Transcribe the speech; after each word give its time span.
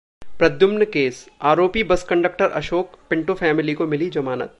Pradyumna 0.37 0.85
case: 0.85 1.27
आरोपी 1.41 1.83
bus 1.83 2.03
conductor 2.03 2.49
Ashok, 2.51 2.97
Pinto 3.09 3.33
family 3.33 3.73
को 3.73 3.87
मिली 3.87 4.09
जमानत 4.09 4.49